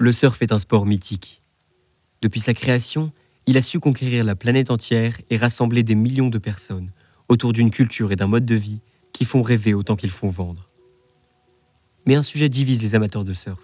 Le 0.00 0.12
surf 0.12 0.40
est 0.40 0.50
un 0.50 0.58
sport 0.58 0.86
mythique. 0.86 1.42
Depuis 2.22 2.40
sa 2.40 2.54
création, 2.54 3.12
il 3.46 3.58
a 3.58 3.62
su 3.62 3.80
conquérir 3.80 4.24
la 4.24 4.34
planète 4.34 4.70
entière 4.70 5.18
et 5.28 5.36
rassembler 5.36 5.82
des 5.82 5.94
millions 5.94 6.30
de 6.30 6.38
personnes 6.38 6.88
autour 7.28 7.52
d'une 7.52 7.70
culture 7.70 8.10
et 8.10 8.16
d'un 8.16 8.26
mode 8.26 8.46
de 8.46 8.54
vie 8.54 8.80
qui 9.12 9.26
font 9.26 9.42
rêver 9.42 9.74
autant 9.74 9.96
qu'ils 9.96 10.08
font 10.08 10.30
vendre. 10.30 10.70
Mais 12.06 12.14
un 12.14 12.22
sujet 12.22 12.48
divise 12.48 12.82
les 12.82 12.94
amateurs 12.94 13.24
de 13.24 13.34
surf. 13.34 13.62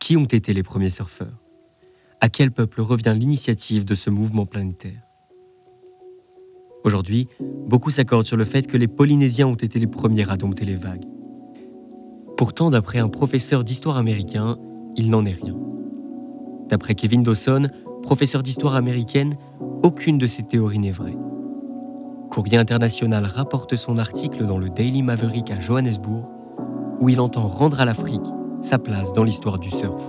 Qui 0.00 0.16
ont 0.16 0.24
été 0.24 0.52
les 0.52 0.64
premiers 0.64 0.90
surfeurs? 0.90 1.38
À 2.20 2.28
quel 2.28 2.50
peuple 2.50 2.80
revient 2.80 3.14
l'initiative 3.16 3.84
de 3.84 3.94
ce 3.94 4.10
mouvement 4.10 4.46
planétaire? 4.46 5.00
Aujourd'hui, 6.82 7.28
beaucoup 7.68 7.90
s'accordent 7.90 8.26
sur 8.26 8.36
le 8.36 8.44
fait 8.44 8.66
que 8.66 8.76
les 8.76 8.88
Polynésiens 8.88 9.46
ont 9.46 9.54
été 9.54 9.78
les 9.78 9.86
premiers 9.86 10.28
à 10.28 10.36
dompter 10.36 10.64
les 10.64 10.74
vagues. 10.74 11.06
Pourtant, 12.36 12.70
d'après 12.70 12.98
un 12.98 13.08
professeur 13.08 13.62
d'histoire 13.62 13.96
américain, 13.96 14.58
il 14.96 15.10
n'en 15.10 15.24
est 15.24 15.32
rien. 15.32 15.54
D'après 16.68 16.94
Kevin 16.94 17.22
Dawson, 17.22 17.68
professeur 18.02 18.42
d'histoire 18.42 18.74
américaine, 18.74 19.36
aucune 19.82 20.18
de 20.18 20.26
ces 20.26 20.42
théories 20.42 20.78
n'est 20.78 20.90
vraie. 20.90 21.16
Courrier 22.30 22.58
International 22.58 23.24
rapporte 23.24 23.76
son 23.76 23.98
article 23.98 24.46
dans 24.46 24.58
le 24.58 24.68
Daily 24.68 25.02
Maverick 25.02 25.50
à 25.50 25.60
Johannesburg, 25.60 26.26
où 27.00 27.08
il 27.08 27.20
entend 27.20 27.46
rendre 27.46 27.80
à 27.80 27.84
l'Afrique 27.84 28.26
sa 28.62 28.78
place 28.78 29.12
dans 29.12 29.22
l'histoire 29.22 29.58
du 29.58 29.70
surf. 29.70 30.02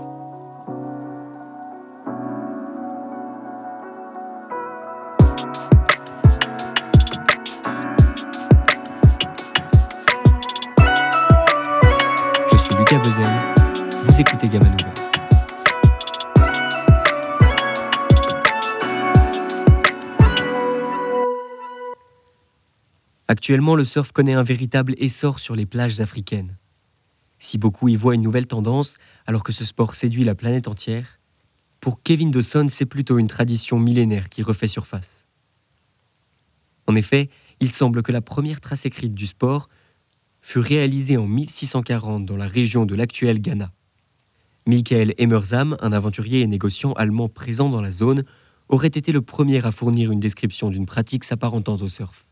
Je 12.51 12.57
suis 12.57 12.75
Lucas 12.75 12.99
Bezel, 12.99 13.56
vous 14.07 14.21
écoutez 14.21 14.47
Gamma. 14.47 14.65
Actuellement, 23.27 23.75
le 23.75 23.83
surf 23.83 24.11
connaît 24.13 24.33
un 24.33 24.43
véritable 24.43 24.95
essor 24.97 25.39
sur 25.39 25.55
les 25.55 25.65
plages 25.65 25.99
africaines. 25.99 26.55
Si 27.39 27.57
beaucoup 27.57 27.89
y 27.89 27.95
voient 27.95 28.15
une 28.15 28.21
nouvelle 28.21 28.47
tendance, 28.47 28.97
alors 29.25 29.43
que 29.43 29.51
ce 29.51 29.65
sport 29.65 29.95
séduit 29.95 30.23
la 30.23 30.35
planète 30.35 30.67
entière, 30.67 31.19
pour 31.81 32.01
Kevin 32.01 32.31
Dawson, 32.31 32.67
c'est 32.69 32.85
plutôt 32.85 33.19
une 33.19 33.27
tradition 33.27 33.77
millénaire 33.77 34.29
qui 34.29 34.41
refait 34.41 34.67
surface. 34.67 35.25
En 36.87 36.95
effet, 36.95 37.29
il 37.59 37.71
semble 37.71 38.01
que 38.01 38.11
la 38.11 38.21
première 38.21 38.61
trace 38.61 38.85
écrite 38.85 39.13
du 39.13 39.27
sport 39.27 39.67
fut 40.41 40.59
réalisée 40.59 41.17
en 41.17 41.27
1640 41.27 42.25
dans 42.25 42.37
la 42.37 42.47
région 42.47 42.85
de 42.85 42.95
l'actuel 42.95 43.41
Ghana. 43.41 43.73
Michael 44.67 45.13
Emmersam, 45.17 45.77
un 45.79 45.93
aventurier 45.93 46.41
et 46.41 46.47
négociant 46.47 46.91
allemand 46.93 47.29
présent 47.29 47.69
dans 47.69 47.81
la 47.81 47.89
zone, 47.89 48.25
aurait 48.67 48.87
été 48.87 49.13
le 49.13 49.21
premier 49.21 49.65
à 49.65 49.71
fournir 49.71 50.11
une 50.11 50.19
description 50.19 50.69
d'une 50.69 50.85
pratique 50.85 51.23
s'apparentant 51.23 51.77
au 51.77 51.87
surf. 51.87 52.27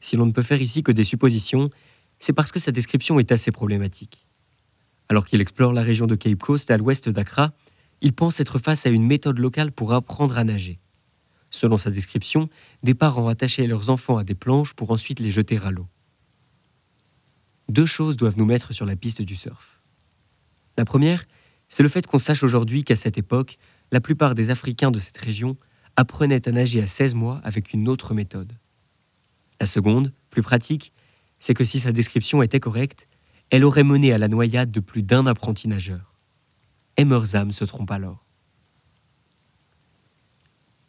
Si 0.00 0.14
l'on 0.14 0.26
ne 0.26 0.30
peut 0.30 0.42
faire 0.44 0.62
ici 0.62 0.84
que 0.84 0.92
des 0.92 1.02
suppositions, 1.02 1.70
c'est 2.20 2.32
parce 2.32 2.52
que 2.52 2.60
sa 2.60 2.70
description 2.70 3.18
est 3.18 3.32
assez 3.32 3.50
problématique. 3.50 4.28
Alors 5.08 5.26
qu'il 5.26 5.40
explore 5.40 5.72
la 5.72 5.82
région 5.82 6.06
de 6.06 6.14
Cape 6.14 6.38
Coast 6.38 6.70
à 6.70 6.76
l'ouest 6.76 7.08
d'Accra, 7.08 7.52
il 8.00 8.12
pense 8.12 8.38
être 8.38 8.60
face 8.60 8.86
à 8.86 8.90
une 8.90 9.04
méthode 9.04 9.40
locale 9.40 9.72
pour 9.72 9.92
apprendre 9.92 10.38
à 10.38 10.44
nager. 10.44 10.78
Selon 11.50 11.78
sa 11.78 11.90
description, 11.90 12.48
des 12.84 12.94
parents 12.94 13.26
attachaient 13.26 13.66
leurs 13.66 13.90
enfants 13.90 14.18
à 14.18 14.24
des 14.24 14.36
planches 14.36 14.74
pour 14.74 14.92
ensuite 14.92 15.18
les 15.18 15.32
jeter 15.32 15.58
à 15.64 15.72
l'eau. 15.72 15.88
Deux 17.68 17.86
choses 17.86 18.16
doivent 18.16 18.38
nous 18.38 18.44
mettre 18.44 18.72
sur 18.72 18.86
la 18.86 18.94
piste 18.94 19.20
du 19.20 19.34
surf. 19.34 19.73
La 20.76 20.84
première, 20.84 21.24
c'est 21.68 21.82
le 21.82 21.88
fait 21.88 22.06
qu'on 22.06 22.18
sache 22.18 22.42
aujourd'hui 22.42 22.84
qu'à 22.84 22.96
cette 22.96 23.18
époque, 23.18 23.58
la 23.92 24.00
plupart 24.00 24.34
des 24.34 24.50
Africains 24.50 24.90
de 24.90 24.98
cette 24.98 25.18
région 25.18 25.56
apprenaient 25.96 26.48
à 26.48 26.52
nager 26.52 26.82
à 26.82 26.86
16 26.86 27.14
mois 27.14 27.40
avec 27.44 27.72
une 27.72 27.88
autre 27.88 28.14
méthode. 28.14 28.52
La 29.60 29.66
seconde, 29.66 30.12
plus 30.30 30.42
pratique, 30.42 30.92
c'est 31.38 31.54
que 31.54 31.64
si 31.64 31.78
sa 31.78 31.92
description 31.92 32.42
était 32.42 32.60
correcte, 32.60 33.06
elle 33.50 33.64
aurait 33.64 33.84
mené 33.84 34.12
à 34.12 34.18
la 34.18 34.28
noyade 34.28 34.70
de 34.70 34.80
plus 34.80 35.02
d'un 35.02 35.26
apprenti 35.26 35.68
nageur. 35.68 36.14
Emmersam 36.98 37.52
se 37.52 37.64
trompe 37.64 37.90
alors. 37.90 38.24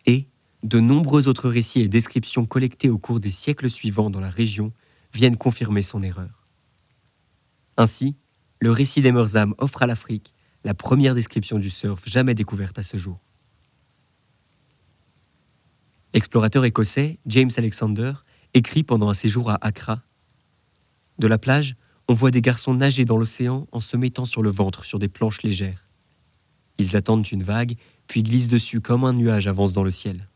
Et 0.06 0.28
de 0.64 0.80
nombreux 0.80 1.28
autres 1.28 1.50
récits 1.50 1.82
et 1.82 1.88
descriptions 1.88 2.46
collectés 2.46 2.90
au 2.90 2.98
cours 2.98 3.20
des 3.20 3.32
siècles 3.32 3.70
suivants 3.70 4.10
dans 4.10 4.20
la 4.20 4.30
région 4.30 4.72
viennent 5.14 5.38
confirmer 5.38 5.84
son 5.84 6.02
erreur. 6.02 6.48
Ainsi, 7.78 8.16
le 8.60 8.72
récit 8.72 9.02
d'Emmersam 9.02 9.54
offre 9.58 9.84
à 9.84 9.88
l'Afrique 9.88 10.34
la 10.64 10.74
première 10.74 11.14
description 11.14 11.60
du 11.60 11.70
surf 11.70 12.02
jamais 12.06 12.34
découverte 12.34 12.80
à 12.80 12.84
ce 12.84 12.98
jour. 12.98 13.20
L'explorateur 16.14 16.66
écossais 16.66 17.20
James 17.26 17.52
Alexander 17.58 18.14
écrit 18.54 18.84
pendant 18.84 19.10
un 19.10 19.14
séjour 19.14 19.50
à 19.50 19.58
Accra 19.62 20.02
De 21.20 21.28
la 21.28 21.38
plage, 21.38 21.76
on 22.08 22.14
voit 22.14 22.32
des 22.32 22.42
garçons 22.42 22.74
nager 22.74 23.04
dans 23.04 23.18
l'océan 23.18 23.68
en 23.72 23.80
se 23.80 23.98
mettant 23.98 24.26
sur 24.26 24.42
le 24.42 24.50
ventre 24.50 24.86
sur 24.86 24.98
des 24.98 25.10
planches 25.10 25.44
légères. 25.44 25.88
Ils 26.78 26.96
attendent 26.96 27.30
une 27.30 27.44
vague, 27.44 27.76
puis 28.08 28.24
glissent 28.24 28.48
dessus 28.48 28.82
comme 28.82 29.04
un 29.04 29.14
nuage 29.14 29.48
avance 29.48 29.74
dans 29.74 29.84
le 29.84 29.92
ciel. 29.92 30.30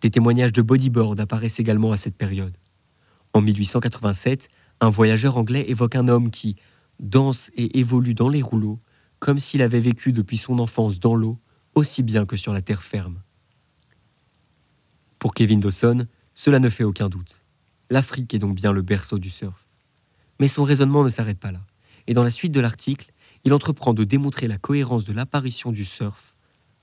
Des 0.00 0.10
témoignages 0.10 0.52
de 0.52 0.62
bodyboard 0.62 1.20
apparaissent 1.20 1.60
également 1.60 1.92
à 1.92 1.96
cette 1.96 2.16
période. 2.16 2.56
En 3.32 3.42
1887, 3.42 4.48
un 4.80 4.88
voyageur 4.88 5.36
anglais 5.36 5.64
évoque 5.68 5.94
un 5.94 6.08
homme 6.08 6.30
qui 6.30 6.56
danse 6.98 7.50
et 7.54 7.78
évolue 7.78 8.14
dans 8.14 8.28
les 8.28 8.42
rouleaux 8.42 8.80
comme 9.18 9.38
s'il 9.38 9.62
avait 9.62 9.80
vécu 9.80 10.12
depuis 10.12 10.38
son 10.38 10.58
enfance 10.58 10.98
dans 10.98 11.14
l'eau 11.14 11.38
aussi 11.74 12.02
bien 12.02 12.26
que 12.26 12.36
sur 12.36 12.52
la 12.52 12.62
terre 12.62 12.82
ferme. 12.82 13.22
Pour 15.18 15.34
Kevin 15.34 15.60
Dawson, 15.60 16.06
cela 16.34 16.58
ne 16.58 16.70
fait 16.70 16.84
aucun 16.84 17.08
doute. 17.08 17.42
L'Afrique 17.90 18.32
est 18.34 18.38
donc 18.38 18.54
bien 18.54 18.72
le 18.72 18.82
berceau 18.82 19.18
du 19.18 19.30
surf. 19.30 19.68
Mais 20.38 20.48
son 20.48 20.64
raisonnement 20.64 21.04
ne 21.04 21.10
s'arrête 21.10 21.38
pas 21.38 21.52
là. 21.52 21.60
Et 22.06 22.14
dans 22.14 22.24
la 22.24 22.30
suite 22.30 22.52
de 22.52 22.60
l'article, 22.60 23.12
il 23.44 23.52
entreprend 23.52 23.92
de 23.92 24.04
démontrer 24.04 24.48
la 24.48 24.58
cohérence 24.58 25.04
de 25.04 25.12
l'apparition 25.12 25.70
du 25.70 25.84
surf 25.84 26.34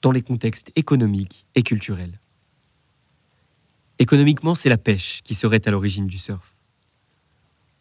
dans 0.02 0.12
les 0.12 0.22
contextes 0.22 0.72
économiques 0.76 1.48
et 1.56 1.64
culturels. 1.64 2.20
Économiquement, 4.00 4.54
c'est 4.54 4.70
la 4.70 4.78
pêche 4.78 5.22
qui 5.24 5.34
serait 5.34 5.68
à 5.68 5.72
l'origine 5.72 6.06
du 6.06 6.20
surf. 6.20 6.57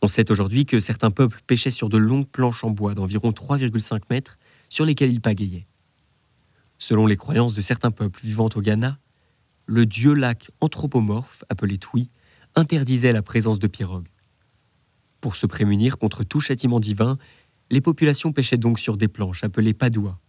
On 0.02 0.08
sait 0.08 0.30
aujourd'hui 0.30 0.66
que 0.66 0.78
certains 0.78 1.10
peuples 1.10 1.40
pêchaient 1.46 1.70
sur 1.70 1.88
de 1.88 1.96
longues 1.96 2.28
planches 2.28 2.64
en 2.64 2.70
bois 2.70 2.94
d'environ 2.94 3.30
3,5 3.30 4.02
mètres 4.10 4.38
sur 4.68 4.84
lesquelles 4.84 5.12
ils 5.12 5.20
pagayaient. 5.20 5.66
Selon 6.78 7.06
les 7.06 7.16
croyances 7.16 7.54
de 7.54 7.60
certains 7.60 7.90
peuples 7.90 8.20
vivant 8.22 8.48
au 8.54 8.60
Ghana, 8.60 8.98
le 9.66 9.86
dieu 9.86 10.12
lac 10.12 10.50
anthropomorphe, 10.60 11.44
appelé 11.48 11.78
Twi, 11.78 12.10
interdisait 12.54 13.12
la 13.12 13.22
présence 13.22 13.58
de 13.58 13.66
pirogues. 13.66 14.08
Pour 15.20 15.36
se 15.36 15.46
prémunir 15.46 15.98
contre 15.98 16.24
tout 16.24 16.40
châtiment 16.40 16.78
divin, 16.78 17.18
les 17.70 17.80
populations 17.80 18.32
pêchaient 18.32 18.58
donc 18.58 18.78
sur 18.78 18.96
des 18.96 19.08
planches 19.08 19.42
appelées 19.42 19.74
padoua. 19.74 20.20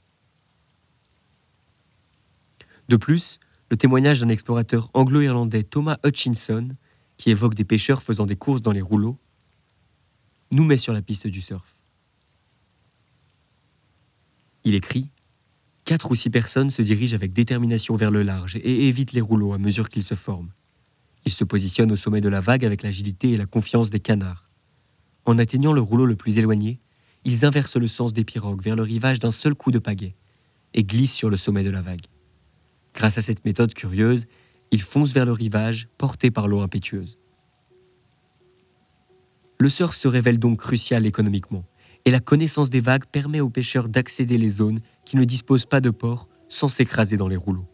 De 2.89 2.95
plus, 2.95 3.39
le 3.69 3.77
témoignage 3.77 4.22
d'un 4.22 4.29
explorateur 4.29 4.89
anglo-irlandais 4.94 5.63
Thomas 5.63 5.97
Hutchinson, 6.06 6.69
qui 7.17 7.31
évoque 7.31 7.53
des 7.53 7.66
pêcheurs 7.66 8.01
faisant 8.01 8.25
des 8.25 8.38
courses 8.38 8.61
dans 8.61 8.72
les 8.72 8.81
rouleaux, 8.81 9.19
nous 10.51 10.63
met 10.63 10.77
sur 10.77 10.93
la 10.93 11.01
piste 11.01 11.27
du 11.27 11.41
surf. 11.41 11.75
Il 14.63 14.75
écrit 14.75 15.09
Quatre 15.85 16.11
ou 16.11 16.15
six 16.15 16.29
personnes 16.29 16.69
se 16.69 16.81
dirigent 16.81 17.15
avec 17.15 17.31
détermination 17.31 17.95
vers 17.95 18.11
le 18.11 18.21
large 18.21 18.57
et 18.57 18.87
évitent 18.89 19.13
les 19.13 19.21
rouleaux 19.21 19.53
à 19.53 19.57
mesure 19.57 19.87
qu'ils 19.87 20.03
se 20.03 20.15
forment. 20.15 20.51
Ils 21.25 21.31
se 21.31 21.45
positionnent 21.45 21.93
au 21.93 21.95
sommet 21.95 22.19
de 22.19 22.27
la 22.27 22.41
vague 22.41 22.65
avec 22.65 22.83
l'agilité 22.83 23.31
et 23.31 23.37
la 23.37 23.45
confiance 23.45 23.89
des 23.89 24.01
canards. 24.01 24.49
En 25.25 25.37
atteignant 25.37 25.71
le 25.71 25.81
rouleau 25.81 26.05
le 26.05 26.17
plus 26.17 26.37
éloigné, 26.37 26.79
ils 27.23 27.45
inversent 27.45 27.77
le 27.77 27.87
sens 27.87 28.13
des 28.13 28.25
pirogues 28.25 28.61
vers 28.61 28.75
le 28.75 28.83
rivage 28.83 29.19
d'un 29.19 29.31
seul 29.31 29.55
coup 29.55 29.71
de 29.71 29.79
pagaie 29.79 30.15
et 30.73 30.83
glissent 30.83 31.13
sur 31.13 31.29
le 31.29 31.38
sommet 31.38 31.63
de 31.63 31.69
la 31.69 31.81
vague. 31.81 32.05
Grâce 32.93 33.17
à 33.17 33.21
cette 33.21 33.45
méthode 33.45 33.73
curieuse, 33.73 34.25
ils 34.71 34.81
foncent 34.81 35.11
vers 35.11 35.25
le 35.25 35.31
rivage, 35.31 35.88
portés 35.97 36.31
par 36.31 36.47
l'eau 36.47 36.61
impétueuse. 36.61 37.17
Le 39.59 39.69
surf 39.69 39.95
se 39.95 40.07
révèle 40.07 40.38
donc 40.38 40.59
crucial 40.59 41.06
économiquement 41.06 41.63
et 42.06 42.12
la 42.12 42.19
connaissance 42.19 42.69
des 42.69 42.80
vagues 42.80 43.06
permet 43.06 43.42
aux 43.42 43.50
pêcheurs 43.50 43.89
d'accéder 43.89 44.38
les 44.38 44.50
zones 44.50 44.80
qui 45.04 45.18
ne 45.18 45.24
disposent 45.24 45.65
pas 45.65 45.81
de 45.81 45.89
port 45.89 46.30
sans 46.48 46.68
s'écraser 46.68 47.18
dans 47.18 47.27
les 47.27 47.36
rouleaux. 47.36 47.68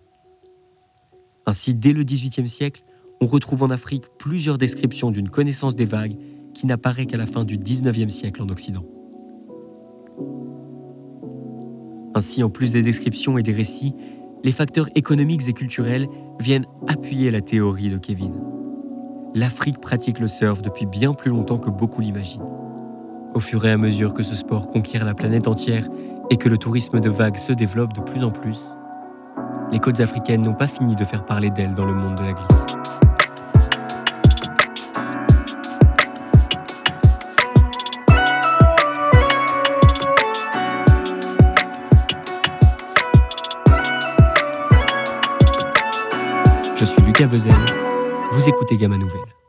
Ainsi, 1.45 1.73
dès 1.73 1.93
le 1.93 2.03
XVIIIe 2.03 2.47
siècle, 2.47 2.83
on 3.21 3.27
retrouve 3.27 3.63
en 3.63 3.69
Afrique 3.69 4.05
plusieurs 4.17 4.57
descriptions 4.57 5.11
d'une 5.11 5.29
connaissance 5.29 5.75
des 5.75 5.85
vagues 5.85 6.17
qui 6.53 6.65
n'apparaît 6.65 7.05
qu'à 7.05 7.17
la 7.17 7.27
fin 7.27 7.43
du 7.43 7.57
XIXe 7.57 8.13
siècle 8.13 8.41
en 8.41 8.49
Occident. 8.49 8.85
Ainsi, 12.15 12.43
en 12.43 12.49
plus 12.49 12.71
des 12.71 12.81
descriptions 12.81 13.37
et 13.37 13.43
des 13.43 13.53
récits, 13.53 13.93
les 14.43 14.51
facteurs 14.51 14.89
économiques 14.95 15.47
et 15.47 15.53
culturels 15.53 16.07
viennent 16.39 16.67
appuyer 16.87 17.31
la 17.31 17.41
théorie 17.41 17.89
de 17.89 17.97
Kevin. 17.97 18.33
L'Afrique 19.35 19.81
pratique 19.81 20.19
le 20.19 20.27
surf 20.27 20.61
depuis 20.61 20.85
bien 20.85 21.13
plus 21.13 21.31
longtemps 21.31 21.57
que 21.57 21.71
beaucoup 21.71 22.01
l'imaginent. 22.01 22.45
Au 23.33 23.39
fur 23.39 23.65
et 23.65 23.71
à 23.71 23.77
mesure 23.77 24.13
que 24.13 24.21
ce 24.21 24.35
sport 24.35 24.69
conquiert 24.69 25.03
la 25.05 25.15
planète 25.15 25.47
entière 25.47 25.87
et 26.29 26.37
que 26.37 26.49
le 26.49 26.59
tourisme 26.59 26.99
de 26.99 27.09
vagues 27.09 27.37
se 27.37 27.51
développe 27.51 27.93
de 27.93 28.01
plus 28.01 28.23
en 28.23 28.29
plus, 28.29 28.59
les 29.71 29.79
côtes 29.79 30.01
africaines 30.01 30.43
n'ont 30.43 30.53
pas 30.53 30.67
fini 30.67 30.95
de 30.95 31.03
faire 31.03 31.25
parler 31.25 31.49
d'elles 31.49 31.73
dans 31.73 31.85
le 31.85 31.95
monde 31.95 32.15
de 32.15 32.23
la 32.25 32.33
glisse. 32.33 32.47
Je 46.75 46.85
suis 46.85 47.01
Lucas 47.01 47.25
Bezel, 47.25 47.51
vous 48.33 48.49
écoutez 48.49 48.77
Gamma 48.77 48.97
Nouvelle. 48.97 49.42